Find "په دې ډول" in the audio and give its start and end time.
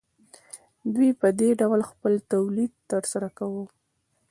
1.21-1.81